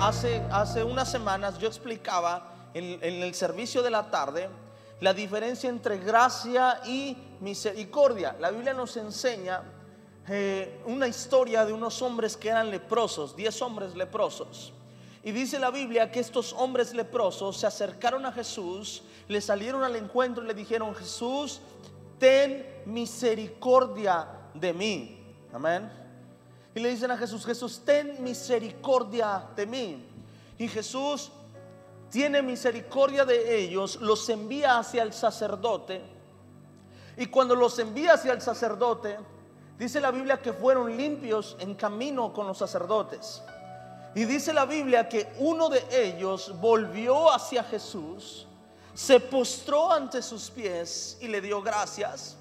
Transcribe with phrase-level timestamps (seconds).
[0.00, 4.48] hace, hace unas semanas yo explicaba en, el servicio de la tarde
[5.00, 8.36] la diferencia entre gracia y misericordia.
[8.40, 9.62] La Biblia nos enseña
[10.28, 14.72] eh, una historia de unos hombres que eran leprosos, diez hombres leprosos.
[15.22, 19.96] Y dice la Biblia que estos hombres leprosos se acercaron a Jesús, le salieron al
[19.96, 21.60] encuentro y le dijeron, Jesús,
[22.18, 25.34] ten misericordia de mí.
[25.52, 26.03] Amén.
[26.74, 30.04] Y le dicen a Jesús, Jesús, ten misericordia de mí.
[30.58, 31.30] Y Jesús
[32.10, 36.02] tiene misericordia de ellos, los envía hacia el sacerdote.
[37.16, 39.18] Y cuando los envía hacia el sacerdote,
[39.78, 43.42] dice la Biblia que fueron limpios en camino con los sacerdotes.
[44.14, 48.46] Y dice la Biblia que uno de ellos volvió hacia Jesús,
[48.94, 52.36] se postró ante sus pies y le dio gracias.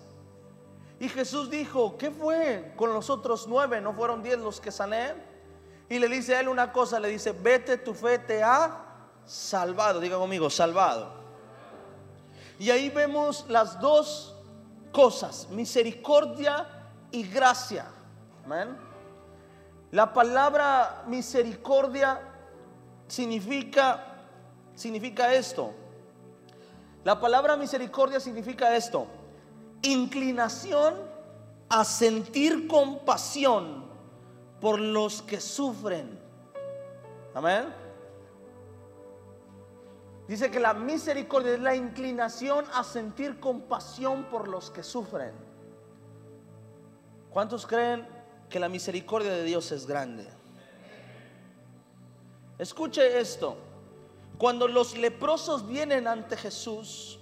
[1.04, 3.82] Y Jesús dijo, ¿qué fue con los otros nueve?
[3.82, 5.14] ¿No fueron diez los que sané?
[5.90, 8.86] Y le dice a él una cosa, le dice, vete, tu fe te ha
[9.26, 10.00] salvado.
[10.00, 11.12] Diga conmigo, salvado.
[12.58, 14.34] Y ahí vemos las dos
[14.94, 16.70] cosas, misericordia
[17.12, 17.86] y gracia.
[18.46, 18.78] Amén.
[19.92, 22.22] La palabra misericordia
[23.10, 24.06] significa
[24.74, 25.74] significa esto.
[27.04, 29.06] La palabra misericordia significa esto.
[29.84, 30.96] Inclinación
[31.70, 33.86] a sentir compasión
[34.60, 36.20] por los que sufren.
[37.34, 37.66] Amén.
[40.28, 45.34] Dice que la misericordia es la inclinación a sentir compasión por los que sufren.
[47.30, 48.08] ¿Cuántos creen
[48.50, 50.28] que la misericordia de Dios es grande?
[52.58, 53.58] Escuche esto.
[54.38, 57.20] Cuando los leprosos vienen ante Jesús,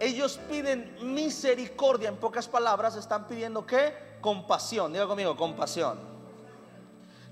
[0.00, 2.08] ellos piden misericordia.
[2.08, 3.94] En pocas palabras, están pidiendo qué?
[4.20, 4.92] Compasión.
[4.92, 5.98] Diga conmigo, compasión.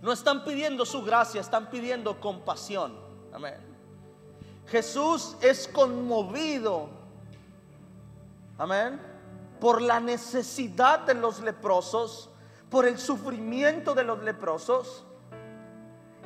[0.03, 2.95] No están pidiendo su gracia, están pidiendo compasión.
[3.33, 3.57] Amén.
[4.67, 6.89] Jesús es conmovido.
[8.59, 9.01] Amén.
[9.61, 12.29] Por la necesidad de los leprosos,
[12.71, 15.05] por el sufrimiento de los leprosos.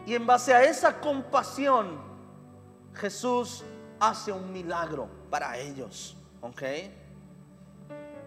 [0.05, 2.01] Y en base a esa compasión,
[2.95, 3.63] Jesús
[4.01, 6.17] hace un milagro para ellos.
[6.43, 6.63] ¿Ok?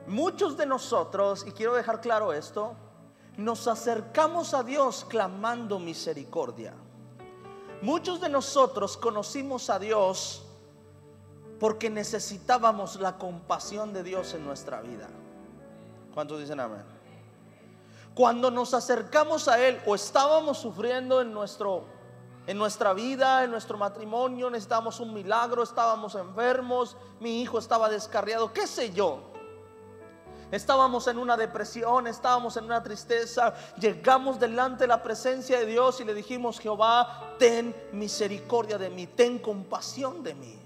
[0.07, 2.75] Muchos de nosotros, y quiero dejar claro esto,
[3.37, 6.73] nos acercamos a Dios clamando misericordia.
[7.81, 10.43] Muchos de nosotros conocimos a Dios
[11.59, 15.07] porque necesitábamos la compasión de Dios en nuestra vida.
[16.13, 16.83] ¿Cuántos dicen amén?
[18.13, 21.85] Cuando nos acercamos a Él o estábamos sufriendo en, nuestro,
[22.47, 28.53] en nuestra vida, en nuestro matrimonio, necesitábamos un milagro, estábamos enfermos, mi hijo estaba descarriado,
[28.53, 29.31] qué sé yo.
[30.51, 33.53] Estábamos en una depresión, estábamos en una tristeza.
[33.77, 39.07] Llegamos delante de la presencia de Dios y le dijimos, Jehová, ten misericordia de mí,
[39.07, 40.59] ten compasión de mí.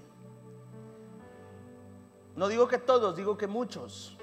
[2.36, 4.16] No digo que todos, digo que muchos.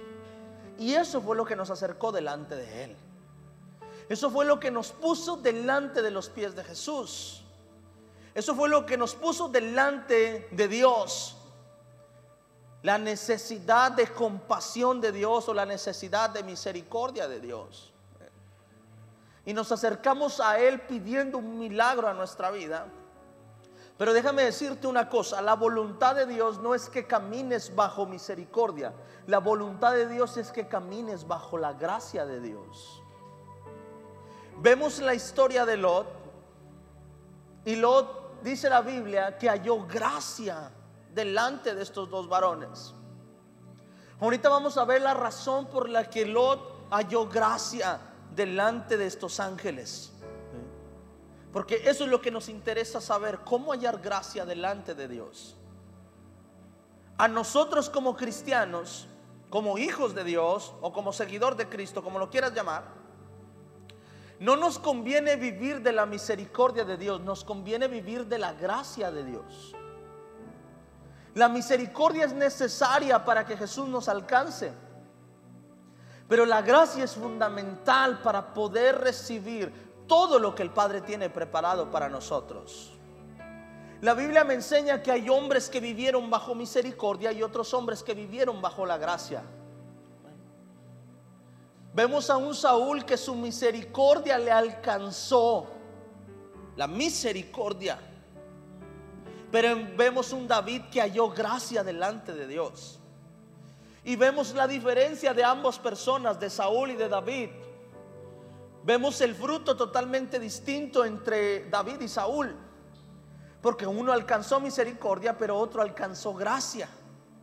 [0.77, 2.95] Y eso fue lo que nos acercó delante de Él.
[4.09, 7.43] Eso fue lo que nos puso delante de los pies de Jesús.
[8.37, 11.35] Eso fue lo que nos puso delante de Dios
[12.83, 17.91] la necesidad de compasión de Dios o la necesidad de misericordia de Dios.
[19.43, 22.85] Y nos acercamos a Él pidiendo un milagro a nuestra vida.
[23.97, 28.93] Pero déjame decirte una cosa, la voluntad de Dios no es que camines bajo misericordia,
[29.25, 33.01] la voluntad de Dios es que camines bajo la gracia de Dios.
[34.59, 36.05] Vemos la historia de Lot
[37.65, 40.71] y Lot dice la Biblia que halló gracia
[41.13, 42.93] delante de estos dos varones.
[44.19, 47.99] Ahorita vamos a ver la razón por la que Lot halló gracia
[48.35, 50.11] delante de estos ángeles.
[51.51, 55.55] Porque eso es lo que nos interesa saber, cómo hallar gracia delante de Dios.
[57.17, 59.07] A nosotros como cristianos,
[59.49, 62.83] como hijos de Dios o como seguidor de Cristo, como lo quieras llamar,
[64.39, 69.11] no nos conviene vivir de la misericordia de Dios, nos conviene vivir de la gracia
[69.11, 69.75] de Dios.
[71.33, 74.71] La misericordia es necesaria para que Jesús nos alcance.
[76.27, 79.71] Pero la gracia es fundamental para poder recibir
[80.07, 82.93] todo lo que el Padre tiene preparado para nosotros.
[84.01, 88.13] La Biblia me enseña que hay hombres que vivieron bajo misericordia y otros hombres que
[88.13, 89.43] vivieron bajo la gracia.
[91.97, 95.65] Vemos a un Saúl que su misericordia le alcanzó.
[96.75, 97.97] La misericordia.
[99.51, 102.99] Pero vemos un David que halló gracia delante de Dios.
[104.03, 107.49] Y vemos la diferencia de ambas personas, de Saúl y de David.
[108.83, 112.55] vemos el fruto totalmente distinto entre David y Saúl.
[113.59, 116.89] Porque uno alcanzó misericordia, pero otro alcanzó gracia.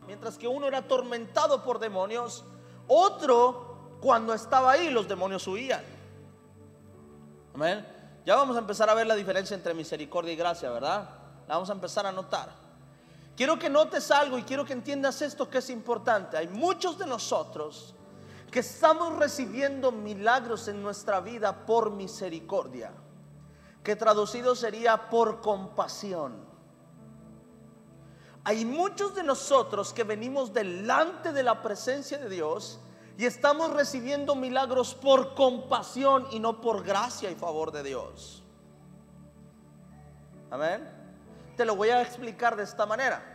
[0.07, 2.45] Mientras que uno era atormentado por demonios,
[2.87, 3.64] otro
[4.05, 5.83] cuando estaba ahí los demonios huían.
[7.55, 7.87] Amén.
[8.27, 11.09] Ya vamos a empezar a ver la diferencia entre misericordia y gracia, ¿verdad?
[11.49, 12.51] La vamos a empezar a notar.
[13.35, 16.37] Quiero que notes algo y quiero que entiendas esto que es importante.
[16.37, 17.95] Hay muchos de nosotros
[18.51, 22.93] que estamos recibiendo milagros en nuestra vida por misericordia,
[23.83, 26.45] que traducido sería por compasión.
[28.45, 32.81] Hay muchos de nosotros que venimos delante de la presencia de Dios
[33.17, 38.43] y estamos recibiendo milagros por compasión y no por gracia y favor de Dios.
[40.51, 40.89] Amén.
[41.57, 43.31] Te lo voy a explicar de esta manera.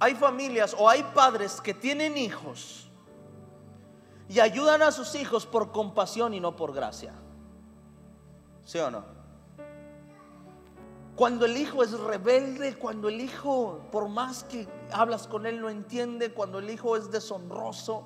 [0.00, 2.88] Hay familias o hay padres que tienen hijos
[4.28, 7.14] y ayudan a sus hijos por compasión y no por gracia.
[8.64, 9.13] ¿Sí o no?
[11.16, 15.70] Cuando el hijo es rebelde, cuando el hijo, por más que hablas con él, no
[15.70, 18.04] entiende, cuando el hijo es deshonroso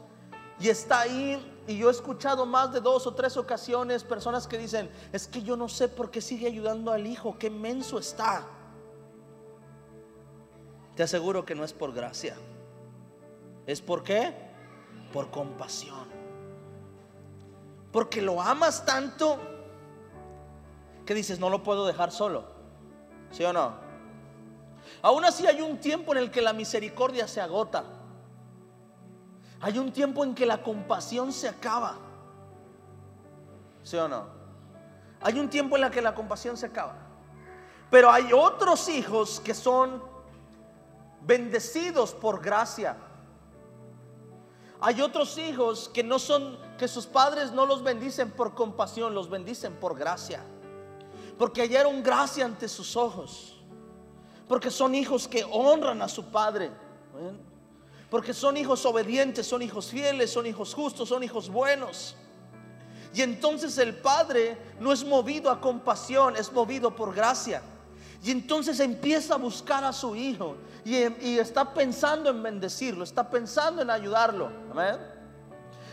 [0.60, 4.58] y está ahí, y yo he escuchado más de dos o tres ocasiones personas que
[4.58, 8.46] dicen, es que yo no sé por qué sigue ayudando al hijo, qué menso está.
[10.94, 12.36] Te aseguro que no es por gracia.
[13.66, 14.34] ¿Es por qué?
[15.12, 16.08] Por compasión.
[17.90, 19.38] Porque lo amas tanto
[21.06, 22.57] que dices, no lo puedo dejar solo.
[23.30, 23.72] ¿Sí o no?
[25.02, 27.84] Aún así hay un tiempo en el que la misericordia se agota.
[29.60, 31.96] Hay un tiempo en que la compasión se acaba.
[33.82, 34.26] ¿Sí o no?
[35.20, 36.94] Hay un tiempo en el que la compasión se acaba.
[37.90, 40.02] Pero hay otros hijos que son
[41.22, 42.96] bendecidos por gracia.
[44.80, 49.28] Hay otros hijos que no son, que sus padres no los bendicen por compasión, los
[49.28, 50.40] bendicen por gracia
[51.38, 53.54] porque hallaron gracia ante sus ojos,
[54.48, 56.70] porque son hijos que honran a su padre,
[58.10, 62.16] porque son hijos obedientes, son hijos fieles, son hijos justos, son hijos buenos.
[63.14, 67.62] Y entonces el padre no es movido a compasión, es movido por gracia.
[68.22, 73.80] Y entonces empieza a buscar a su hijo y, está pensando en bendecirlo, está pensando
[73.82, 74.50] en ayudarlo.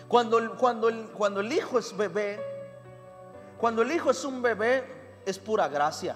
[0.08, 2.40] Cuando, cuando, cuando el hijo es bebé,
[3.58, 4.84] cuando el hijo es un bebé,
[5.26, 6.16] es pura gracia.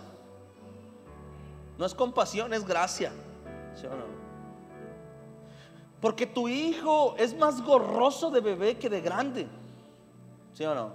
[1.77, 3.11] No es compasión, es gracia.
[3.75, 4.19] ¿Sí o no?
[6.01, 9.47] Porque tu hijo es más gorroso de bebé que de grande.
[10.53, 10.91] ¿Sí o no?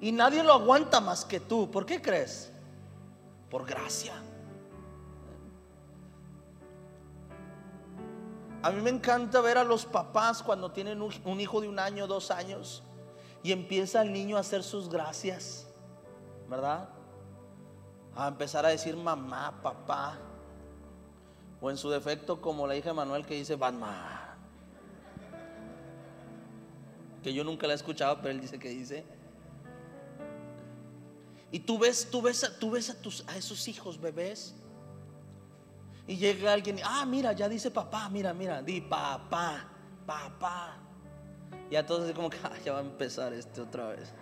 [0.00, 1.70] Y nadie lo aguanta más que tú.
[1.70, 2.52] ¿Por qué crees?
[3.50, 4.12] Por gracia.
[8.62, 12.06] A mí me encanta ver a los papás cuando tienen un hijo de un año,
[12.06, 12.82] dos años,
[13.42, 15.66] y empieza el niño a hacer sus gracias.
[16.48, 16.88] ¿Verdad?
[18.16, 20.18] A empezar a decir mamá, papá.
[21.60, 24.36] O en su defecto, como la hija de Manuel que dice mamá.
[27.22, 29.04] Que yo nunca la he escuchado, pero él dice que dice.
[31.50, 34.54] Y tú ves, tú ves, tú ves a, tus, a esos hijos bebés.
[36.06, 39.68] Y llega alguien, ah, mira, ya dice papá, mira, mira, di papá,
[40.04, 40.76] papá.
[41.70, 44.12] Y entonces como que ah, ya va a empezar este otra vez.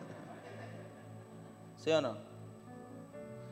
[1.83, 2.17] ¿Sí o no?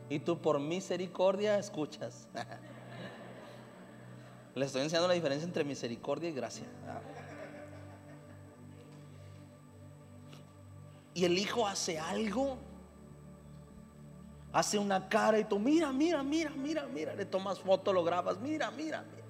[0.09, 2.29] Y tú por misericordia escuchas.
[4.55, 6.65] Le estoy enseñando la diferencia entre misericordia y gracia.
[11.13, 12.57] Y el hijo hace algo,
[14.53, 18.39] hace una cara y tú, mira, mira, mira, mira, mira, le tomas foto, lo grabas,
[18.39, 19.25] mira, mira, mira,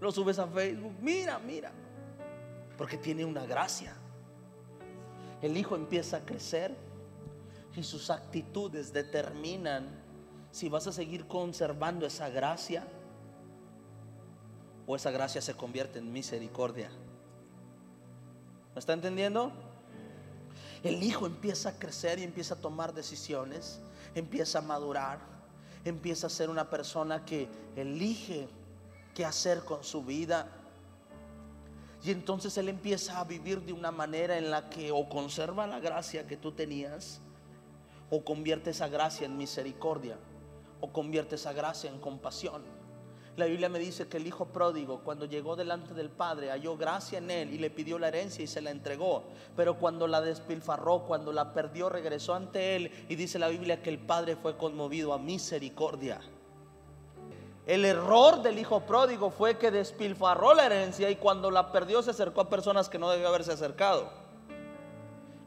[0.00, 1.70] lo subes a Facebook, mira, mira,
[2.76, 3.94] porque tiene una gracia.
[5.40, 6.89] El hijo empieza a crecer
[7.76, 9.88] y sus actitudes determinan
[10.50, 12.86] si vas a seguir conservando esa gracia
[14.86, 16.90] o esa gracia se convierte en misericordia.
[18.74, 19.52] ¿Me está entendiendo?
[20.82, 23.80] El hijo empieza a crecer y empieza a tomar decisiones,
[24.14, 25.20] empieza a madurar,
[25.84, 28.48] empieza a ser una persona que elige
[29.14, 30.48] qué hacer con su vida.
[32.02, 35.80] Y entonces él empieza a vivir de una manera en la que o conserva la
[35.80, 37.20] gracia que tú tenías,
[38.10, 40.18] o convierte esa gracia en misericordia,
[40.80, 42.62] o convierte esa gracia en compasión.
[43.36, 47.18] La Biblia me dice que el hijo pródigo, cuando llegó delante del padre, halló gracia
[47.18, 49.22] en él y le pidió la herencia y se la entregó.
[49.56, 53.90] Pero cuando la despilfarró, cuando la perdió, regresó ante él y dice la Biblia que
[53.90, 56.20] el padre fue conmovido a misericordia.
[57.66, 62.10] El error del hijo pródigo fue que despilfarró la herencia y cuando la perdió se
[62.10, 64.10] acercó a personas que no debió haberse acercado.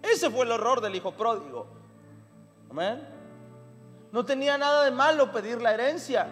[0.01, 1.82] Ese fue el error del hijo pródigo.
[2.74, 3.08] Amén.
[4.12, 6.25] No tenía nada de malo pedir la herencia.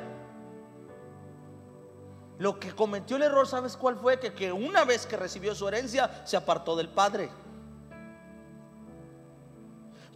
[2.39, 4.19] Lo que cometió el error, ¿sabes cuál fue?
[4.19, 7.29] Que, que una vez que recibió su herencia, se apartó del padre.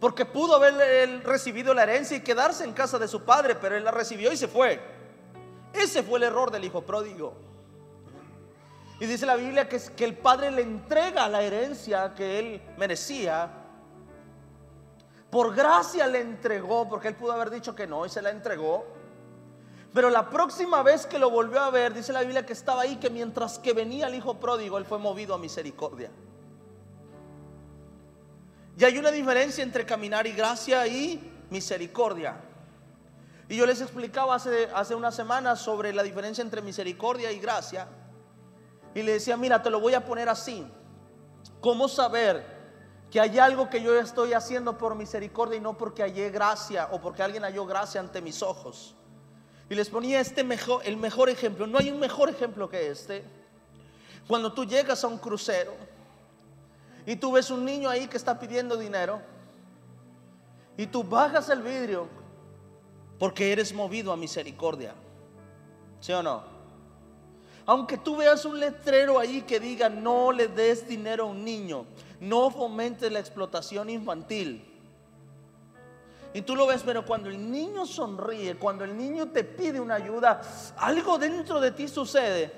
[0.00, 3.84] Porque pudo haber recibido la herencia y quedarse en casa de su padre, pero él
[3.84, 4.80] la recibió y se fue.
[5.72, 7.34] Ese fue el error del hijo pródigo.
[8.98, 13.55] Y dice la Biblia que, que el padre le entrega la herencia que él merecía.
[15.30, 18.86] Por gracia le entregó, porque él pudo haber dicho que no y se la entregó.
[19.92, 22.96] Pero la próxima vez que lo volvió a ver, dice la Biblia que estaba ahí,
[22.96, 26.10] que mientras que venía el hijo pródigo, él fue movido a misericordia.
[28.78, 32.36] Y hay una diferencia entre caminar y gracia y misericordia.
[33.48, 37.88] Y yo les explicaba hace, hace unas semanas sobre la diferencia entre misericordia y gracia.
[38.94, 40.66] Y le decía, mira, te lo voy a poner así.
[41.60, 42.55] ¿Cómo saber
[43.18, 47.22] hay algo que yo estoy haciendo por misericordia y no porque hallé gracia o porque
[47.22, 48.94] alguien halló gracia ante mis ojos?
[49.68, 51.66] Y les ponía este mejor, el mejor ejemplo.
[51.66, 53.24] No hay un mejor ejemplo que este.
[54.26, 55.72] Cuando tú llegas a un crucero
[57.04, 59.20] y tú ves un niño ahí que está pidiendo dinero
[60.76, 62.08] y tú bajas el vidrio
[63.18, 64.94] porque eres movido a misericordia.
[66.00, 66.42] ¿Sí o no?
[67.64, 71.84] Aunque tú veas un letrero ahí que diga no le des dinero a un niño,
[72.20, 74.72] no fomentes la explotación infantil.
[76.34, 79.94] Y tú lo ves, pero cuando el niño sonríe, cuando el niño te pide una
[79.94, 80.42] ayuda,
[80.76, 82.52] algo dentro de ti sucede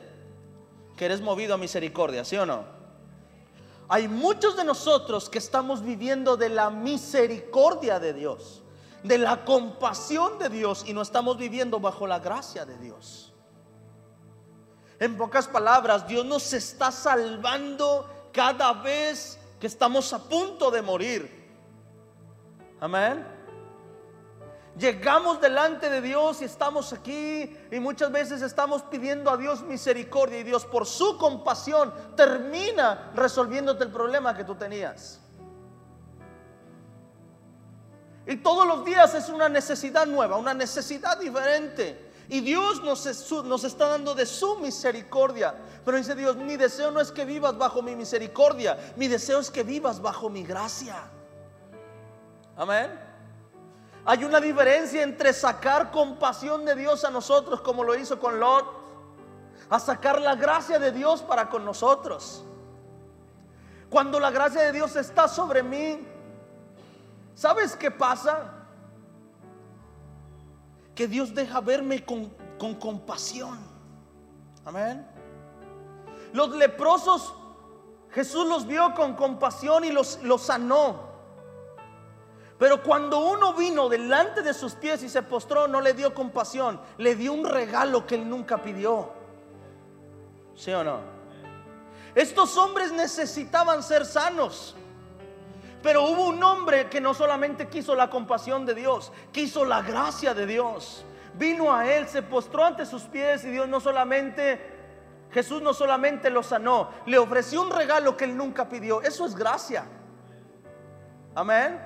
[0.97, 2.65] que eres movido a misericordia, ¿sí o no?
[3.89, 8.63] Hay muchos de nosotros que estamos viviendo de la misericordia de Dios,
[9.03, 13.33] de la compasión de Dios y no estamos viviendo bajo la gracia de Dios.
[14.99, 21.49] En pocas palabras, Dios nos está salvando cada vez que estamos a punto de morir.
[22.81, 23.39] Amén.
[24.79, 30.39] Llegamos delante de Dios y estamos aquí y muchas veces estamos pidiendo a Dios misericordia
[30.39, 35.21] y Dios por su compasión termina resolviéndote el problema que tú tenías.
[38.25, 42.08] Y todos los días es una necesidad nueva, una necesidad diferente.
[42.31, 45.55] Y Dios nos, está dando de su misericordia.
[45.85, 49.51] Pero dice Dios, mi deseo no es que vivas bajo mi misericordia, mi deseo es
[49.51, 50.97] que vivas bajo mi gracia.
[52.57, 53.09] Amén.
[54.05, 58.67] Hay una diferencia entre sacar compasión de Dios a nosotros, como lo hizo con Lot,
[59.71, 62.45] a sacar la gracia de Dios para con nosotros.
[63.89, 66.07] Cuando la gracia de Dios está sobre mí,
[67.35, 68.58] ¿sabes qué pasa?
[70.99, 72.29] Que Dios deja verme con,
[72.81, 73.57] compasión.
[74.65, 75.07] Amén.
[76.33, 77.35] Los leprosos,
[78.11, 81.09] Jesús los vio con compasión y los, los sanó.
[82.59, 86.81] Pero cuando uno vino delante de sus pies y se postró, no le dio compasión,
[86.97, 89.13] le dio un regalo que él nunca pidió.
[90.57, 90.99] ¿Sí o no?
[92.17, 94.75] Estos hombres necesitaban ser sanos.
[95.89, 100.35] Pero hubo un hombre que no solamente quiso la compasión de Dios, quiso la gracia
[100.35, 101.03] de Dios.
[101.33, 104.61] Vino a él, se postró ante sus pies y Dios no solamente,
[105.31, 109.01] Jesús no solamente lo sanó, le ofreció un regalo que él nunca pidió.
[109.01, 109.87] Eso es gracia.
[111.35, 111.81] Amén.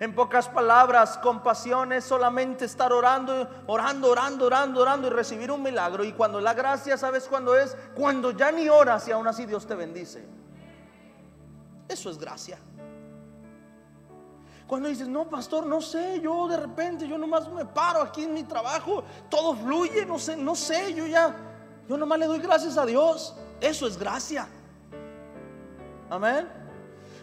[0.00, 5.62] En pocas palabras, compasión es solamente estar orando, orando, orando, orando, orando y recibir un
[5.62, 6.02] milagro.
[6.02, 7.76] Y cuando la gracia, ¿sabes cuándo es?
[7.94, 10.26] Cuando ya ni oras y aún así Dios te bendice.
[11.86, 12.58] Eso es gracia.
[14.68, 18.34] Cuando dices, no, pastor, no sé, yo de repente, yo nomás me paro aquí en
[18.34, 21.34] mi trabajo, todo fluye, no sé, no sé, yo ya,
[21.88, 23.34] yo nomás le doy gracias a Dios.
[23.62, 24.46] Eso es gracia.
[26.10, 26.46] Amén.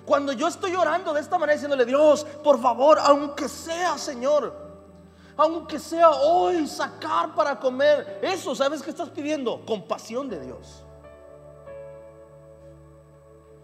[0.08, 4.52] Cuando yo estoy orando de esta manera diciéndole, Dios, por favor, aunque sea, Señor,
[5.38, 9.64] aunque sea hoy sacar para comer, eso, ¿sabes qué estás pidiendo?
[9.68, 10.84] Compasión de Dios.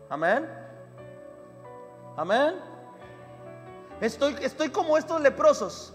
[0.07, 0.47] Amén.
[2.15, 2.70] Amén.
[4.01, 5.93] Estoy, estoy como estos leprosos.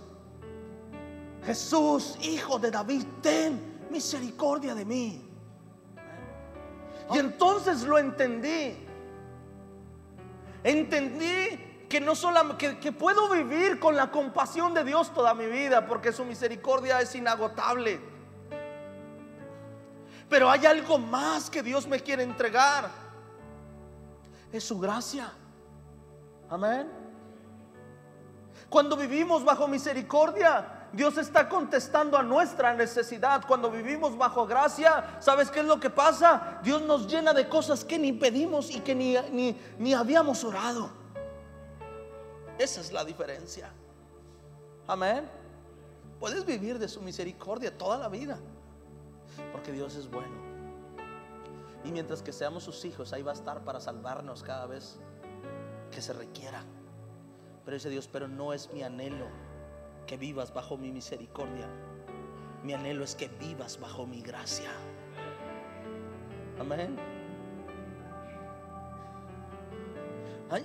[1.45, 5.29] Jesús, hijo de David, ten misericordia de mí.
[7.13, 8.87] Y entonces lo entendí
[10.67, 15.87] entendí que no solamente que, puedo vivir con la compasión de Dios toda mi vida
[15.87, 18.01] porque su misericordia es inagotable.
[20.29, 22.91] Pero hay algo más que Dios me quiere entregar.
[24.53, 25.33] Es su gracia.
[26.51, 27.06] Amén.
[28.69, 33.45] Cuando vivimos bajo misericordia, Dios está contestando a nuestra necesidad.
[33.47, 36.59] Cuando vivimos bajo gracia, ¿sabes qué es lo que pasa?
[36.63, 40.91] Dios nos llena de cosas que ni pedimos y que ni, ni, habíamos orado.
[42.59, 43.71] Esa es la diferencia.
[44.87, 45.29] Amén.
[46.19, 48.39] Puedes vivir de su misericordia toda la vida.
[49.53, 50.47] Porque Dios es bueno.
[51.85, 54.97] Y mientras que seamos sus hijos, ahí va a estar para salvarnos cada vez
[55.91, 56.65] que se requiera.
[57.67, 59.27] Pero dice Dios, pero no es mi anhelo
[60.07, 61.67] que vivas bajo mi misericordia.
[62.63, 64.71] Mi anhelo es que vivas bajo mi gracia.
[66.61, 66.97] Amén.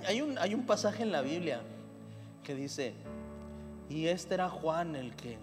[0.05, 1.62] Hay, un, hay un pasaje en la Biblia
[2.43, 2.93] que dice,
[3.89, 5.39] y este era Juan el que,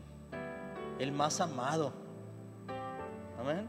[1.01, 1.93] el más amado.
[3.41, 3.69] Amén.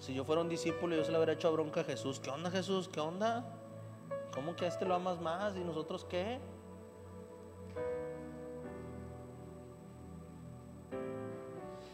[0.00, 2.18] Si yo fuera un discípulo, yo se le hubiera hecho bronca a Jesús.
[2.18, 2.88] ¿Qué onda Jesús?
[2.88, 3.55] ¿Qué onda?
[4.36, 6.38] ¿Cómo que a este lo amas más y nosotros qué?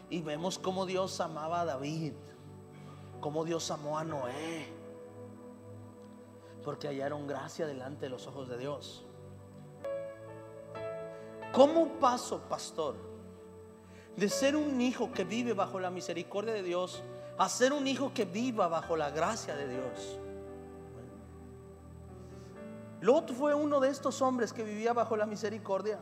[0.09, 2.11] Y vemos cómo Dios amaba a David,
[3.21, 4.67] cómo Dios amó a Noé,
[6.65, 9.05] porque hallaron gracia delante de los ojos de Dios.
[11.53, 12.95] ¿Cómo paso, pastor,
[14.17, 17.03] de ser un hijo que vive bajo la misericordia de Dios
[17.37, 20.19] a ser un hijo que viva bajo la gracia de Dios?
[23.03, 25.99] Lot fue uno de estos hombres que vivía bajo la misericordia,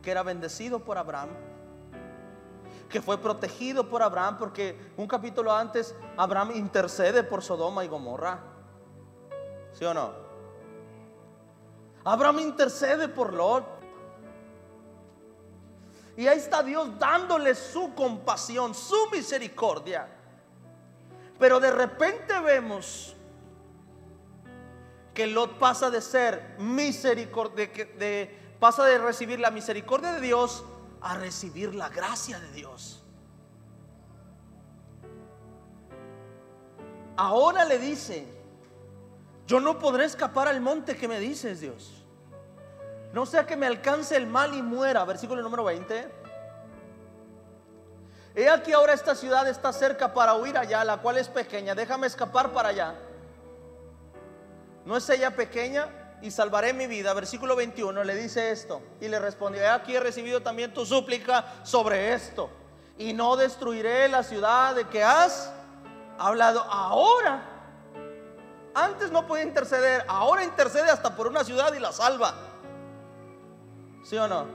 [0.00, 1.30] que era bendecido por Abraham
[2.94, 8.38] que fue protegido por Abraham, porque un capítulo antes Abraham intercede por Sodoma y Gomorra.
[9.72, 10.12] ¿Sí o no?
[12.04, 13.64] Abraham intercede por Lot.
[16.16, 20.06] Y ahí está Dios dándole su compasión, su misericordia.
[21.36, 23.16] Pero de repente vemos
[25.14, 30.64] que Lot pasa de ser misericordia, de, pasa de recibir la misericordia de Dios
[31.00, 33.00] a recibir la gracia de Dios.
[37.16, 38.26] Ahora le dice,
[39.46, 41.92] yo no podré escapar al monte que me dices, Dios.
[43.12, 45.04] No sea que me alcance el mal y muera.
[45.04, 46.10] Versículo número 20.
[48.34, 51.76] He aquí ahora esta ciudad está cerca para huir allá, la cual es pequeña.
[51.76, 52.96] Déjame escapar para allá.
[54.84, 55.88] ¿No es ella pequeña?
[56.24, 57.12] y salvaré mi vida.
[57.12, 62.14] Versículo 21 le dice esto y le respondió, aquí he recibido también tu súplica sobre
[62.14, 62.48] esto
[62.96, 65.52] y no destruiré la ciudad de que has
[66.18, 66.62] hablado.
[66.62, 67.42] Ahora,
[68.74, 72.34] antes no podía interceder, ahora intercede hasta por una ciudad y la salva.
[74.02, 74.46] ¿Sí o no?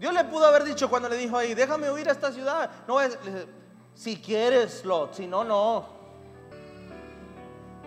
[0.00, 2.70] Dios le pudo haber dicho cuando le dijo ahí, déjame huir a esta ciudad.
[2.88, 3.16] No es,
[3.94, 5.99] si quieres, Lot, si no, no.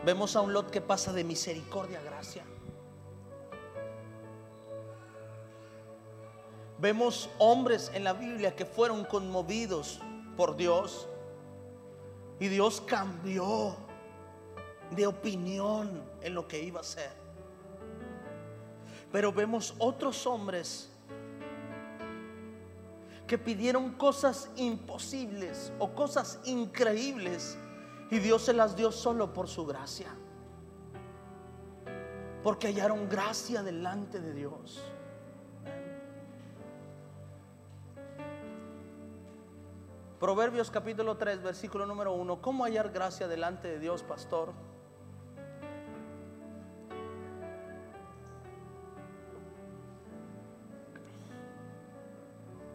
[0.06, 2.44] Vemos a un Lot que pasa de misericordia a gracia.
[6.78, 10.02] Vemos hombres en la Biblia que fueron conmovidos
[10.36, 11.08] por Dios
[12.42, 13.78] y Dios cambió
[14.92, 17.12] de opinión en lo que iba a ser.
[19.14, 20.90] Pero vemos otros hombres
[23.26, 27.58] que pidieron cosas imposibles o cosas increíbles
[28.14, 30.08] y Dios se las dio solo por su gracia.
[32.44, 34.84] Porque hallaron gracia delante de Dios.
[40.20, 42.40] Proverbios capítulo 3, versículo número 1.
[42.40, 44.54] ¿Cómo hallar gracia delante de Dios, pastor?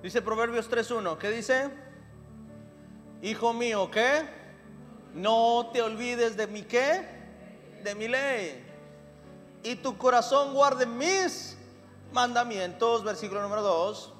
[0.03, 1.71] Dice Proverbios 3.1, ¿qué dice?
[3.23, 4.38] Hijo mío, ¿qué?
[5.15, 7.07] No te olvides de mi qué,
[7.83, 8.65] de mi ley.
[9.63, 11.57] Y tu corazón guarde mis
[12.13, 14.13] mandamientos, versículo número 2.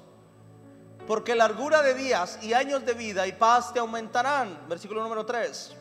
[1.07, 5.75] Porque largura de días y años de vida y paz te aumentarán, versículo número 3.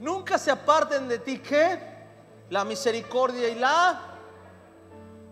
[0.00, 1.78] Nunca se aparten de ti que
[2.50, 4.00] la misericordia y la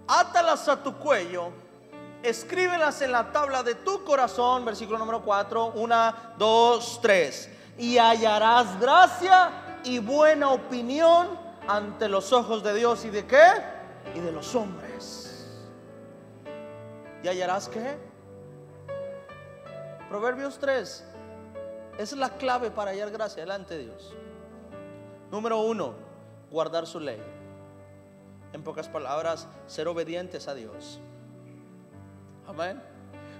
[0.06, 1.50] átalas a tu cuello,
[2.22, 8.78] escríbelas en la tabla de tu corazón, versículo número 4, 1, 2, 3 y hallarás
[8.78, 9.52] gracia
[9.84, 11.28] y buena opinión
[11.66, 13.42] ante los ojos de Dios y de qué?
[14.14, 15.48] Y de los hombres.
[17.22, 17.96] ¿Y hallarás qué?
[20.10, 21.04] Proverbios 3
[21.96, 24.14] es la clave para hallar gracia delante de Dios.
[25.30, 25.94] Número uno,
[26.50, 27.22] guardar su ley.
[28.52, 31.00] En pocas palabras, ser obedientes a Dios.
[32.46, 32.82] Amén.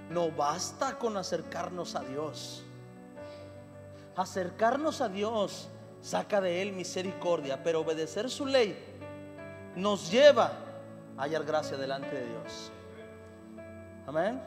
[0.09, 2.65] No basta con acercarnos a Dios
[4.15, 5.69] acercarnos a Dios
[6.01, 8.77] saca de Él misericordia, pero obedecer su ley
[9.75, 10.51] nos lleva
[11.17, 12.71] a hallar gracia delante de Dios.
[14.07, 14.41] Amén.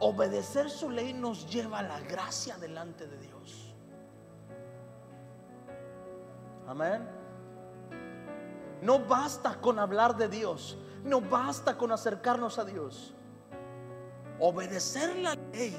[0.00, 3.74] Obedecer su ley nos lleva a la gracia delante de Dios.
[6.66, 7.06] Amén.
[8.82, 10.78] No basta con hablar de Dios.
[11.04, 13.14] No basta con acercarnos a Dios.
[14.38, 15.76] Obedecer la ley.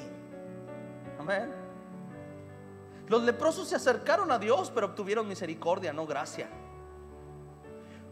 [3.07, 6.49] Los leprosos se acercaron a Dios, pero obtuvieron misericordia, no gracia.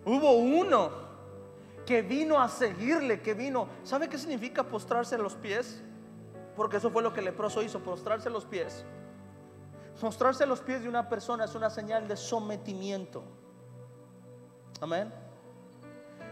[0.05, 0.91] Hubo uno
[1.86, 3.67] que vino a seguirle, que vino.
[3.84, 5.82] ¿Sabe qué significa postrarse a los pies?
[6.55, 8.86] Porque eso fue lo que el leproso hizo, postrarse a los pies.
[10.01, 13.23] Mostrarse los pies de una persona es una señal de sometimiento.
[14.82, 15.13] Amén.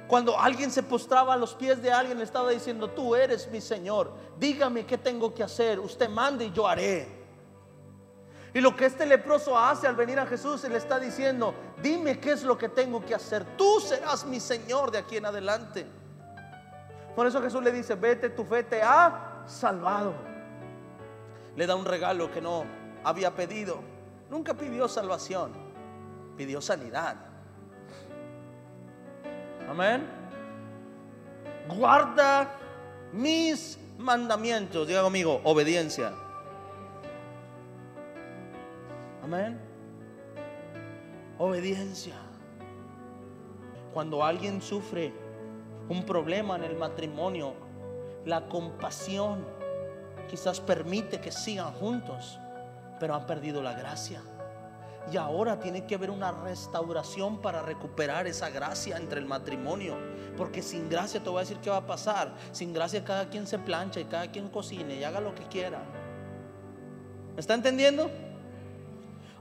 [0.08, 3.60] Cuando alguien se postraba a los pies de alguien, le estaba diciendo, tú eres mi
[3.60, 7.18] Señor, dígame qué tengo que hacer, usted mande y yo haré.
[8.54, 12.32] Y lo que este leproso hace al venir a Jesús, le está diciendo, dime qué
[12.32, 15.86] es lo que tengo que hacer, tú serás mi Señor de aquí en adelante.
[17.16, 20.14] Por eso Jesús le dice, vete, tu fe te ha salvado.
[21.56, 22.64] Le da un regalo que no
[23.04, 23.80] había pedido.
[24.30, 25.52] Nunca pidió salvación,
[26.38, 27.16] pidió sanidad.
[29.68, 30.08] Amén.
[31.68, 32.50] Guarda
[33.12, 34.88] mis mandamientos.
[34.88, 36.14] Diga conmigo, obediencia.
[39.24, 39.60] Amén.
[41.38, 42.16] Obediencia.
[43.94, 45.14] Cuando alguien sufre
[45.90, 47.54] un problema en el matrimonio,
[48.26, 49.46] la compasión
[50.30, 52.40] quizás permite que sigan juntos,
[53.00, 54.22] pero han perdido la gracia.
[55.12, 59.96] Y ahora tiene que haber una restauración para recuperar esa gracia entre el matrimonio.
[60.36, 62.34] Porque sin gracia te voy a decir qué va a pasar.
[62.52, 65.82] Sin gracia cada quien se plancha y cada quien cocine y haga lo que quiera.
[67.36, 68.12] ¿Me está entendiendo?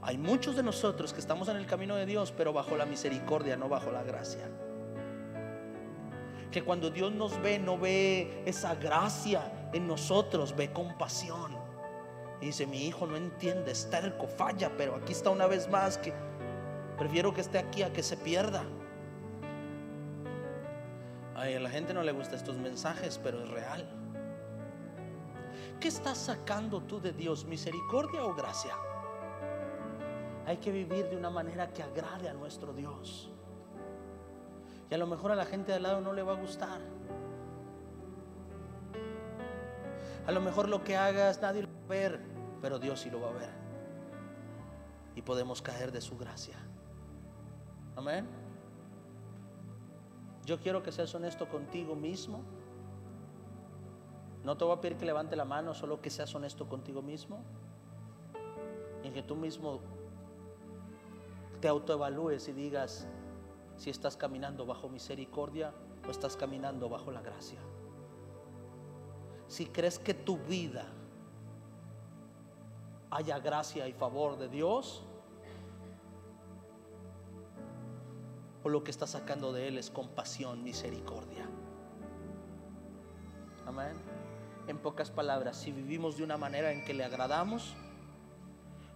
[0.01, 3.57] Hay muchos de nosotros que estamos en el camino de Dios, pero bajo la misericordia,
[3.57, 4.47] no bajo la gracia.
[6.49, 11.56] Que cuando Dios nos ve, no ve esa gracia en nosotros, ve compasión.
[12.41, 15.97] Y dice, mi hijo no entiende, es terco, falla, pero aquí está una vez más
[15.97, 16.13] que
[16.97, 18.63] prefiero que esté aquí a que se pierda.
[21.35, 23.87] Ay, a la gente no le gustan estos mensajes, pero es real.
[25.79, 27.45] ¿Qué estás sacando tú de Dios?
[27.45, 28.75] ¿Misericordia o gracia?
[30.47, 33.29] Hay que vivir de una manera que agrade a nuestro Dios.
[34.89, 36.79] Y a lo mejor a la gente de al lado no le va a gustar.
[40.25, 42.19] A lo mejor lo que hagas nadie lo ver,
[42.61, 43.49] pero Dios sí lo va a ver.
[45.15, 46.55] Y podemos caer de su gracia.
[47.95, 48.27] Amén.
[50.45, 52.43] Yo quiero que seas honesto contigo mismo.
[54.43, 57.39] No te voy a pedir que levante la mano, solo que seas honesto contigo mismo.
[59.03, 59.81] Y que tú mismo
[61.59, 63.07] te autoevalúes y digas
[63.77, 65.73] si estás caminando bajo misericordia
[66.07, 67.59] o estás caminando bajo la gracia
[69.47, 70.85] si crees que tu vida
[73.11, 75.03] haya gracia y favor de Dios,
[78.63, 81.47] o lo que está sacando de Él es compasión, misericordia.
[83.65, 83.93] Amén.
[84.67, 87.75] En pocas palabras, si vivimos de una manera en que le agradamos,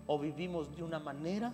[0.08, 1.54] o vivimos de una manera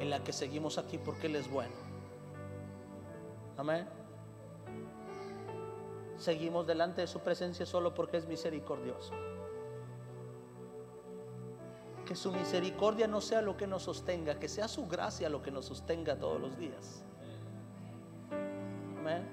[0.00, 1.74] en la que seguimos aquí porque Él es bueno.
[3.56, 4.05] Amén
[6.18, 9.12] seguimos delante de su presencia solo porque es misericordioso.
[12.04, 15.50] Que su misericordia no sea lo que nos sostenga, que sea su gracia lo que
[15.50, 17.02] nos sostenga todos los días.
[19.00, 19.26] Amén.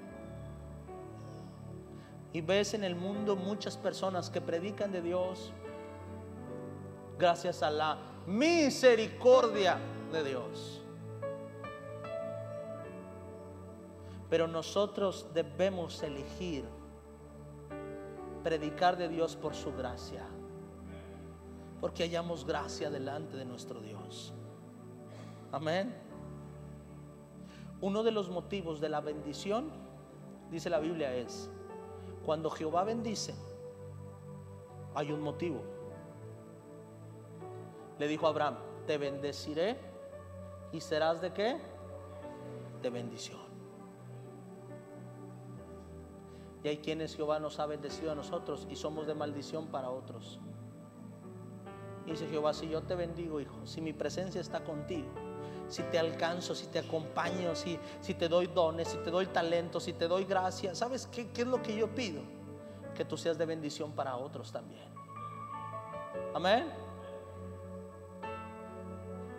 [2.32, 5.52] Y ves en el mundo muchas personas que predican de Dios
[7.16, 9.78] gracias a la misericordia
[10.12, 10.83] de Dios.
[14.34, 16.64] Pero nosotros debemos elegir
[18.42, 20.26] predicar de Dios por su gracia.
[21.80, 24.34] Porque hallamos gracia delante de nuestro Dios.
[25.52, 25.94] Amén.
[27.80, 29.70] Uno de los motivos de la bendición,
[30.50, 31.48] dice la Biblia, es
[32.26, 33.36] cuando Jehová bendice,
[34.96, 35.62] hay un motivo.
[38.00, 39.78] Le dijo a Abraham, te bendeciré
[40.72, 41.56] y serás de qué?
[42.82, 43.43] De bendición.
[46.64, 50.40] Y hay quienes Jehová nos ha bendecido a nosotros y somos de maldición para otros.
[52.06, 55.08] Dice Jehová, si yo te bendigo, hijo, si mi presencia está contigo,
[55.68, 59.78] si te alcanzo, si te acompaño, si, si te doy dones, si te doy talento,
[59.78, 62.22] si te doy gracia, ¿sabes qué, qué es lo que yo pido?
[62.94, 64.88] Que tú seas de bendición para otros también.
[66.34, 66.70] Amén.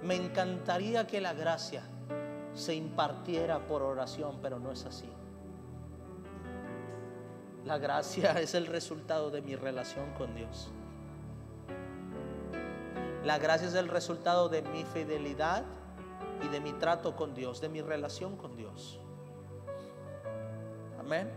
[0.03, 1.83] Me encantaría que la gracia
[2.53, 5.09] se impartiera por oración, pero no es así.
[7.65, 10.71] La gracia es el resultado de mi relación con Dios.
[13.23, 15.63] La gracia es el resultado de mi fidelidad
[16.43, 18.99] y de mi trato con Dios, de mi relación con Dios.
[20.99, 21.31] Amén.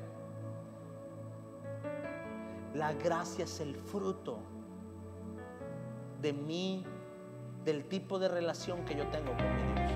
[2.75, 4.41] La gracia es el fruto
[6.21, 6.85] de mí,
[7.65, 9.88] del tipo de relación que yo tengo con mi Dios.